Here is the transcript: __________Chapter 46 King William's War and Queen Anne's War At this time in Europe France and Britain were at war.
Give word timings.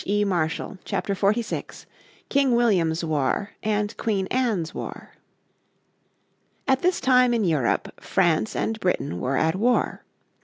__________Chapter 0.83 1.13
46 1.13 1.85
King 2.27 2.55
William's 2.55 3.03
War 3.03 3.51
and 3.61 3.95
Queen 3.97 4.25
Anne's 4.31 4.73
War 4.73 5.11
At 6.67 6.81
this 6.81 6.99
time 6.99 7.35
in 7.35 7.43
Europe 7.45 8.01
France 8.03 8.55
and 8.55 8.79
Britain 8.79 9.19
were 9.19 9.37
at 9.37 9.53
war. 9.53 10.03